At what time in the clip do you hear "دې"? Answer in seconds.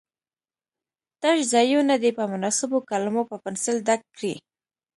2.03-2.11